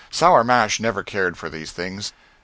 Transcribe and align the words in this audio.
Sour 0.09 0.43
Mash 0.43 0.79
never 0.79 1.03
cared 1.03 1.37
for 1.37 1.47
these 1.47 1.71
things. 1.71 2.11